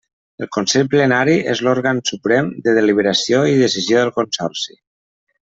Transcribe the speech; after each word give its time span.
El 0.43 0.47
Consell 0.55 0.87
Plenari 0.93 1.35
és 1.53 1.61
l'òrgan 1.67 1.99
suprem 2.11 2.49
de 2.69 2.75
deliberació 2.79 3.43
i 3.53 3.55
decisió 3.61 4.01
del 4.01 4.13
Consorci. 4.19 4.77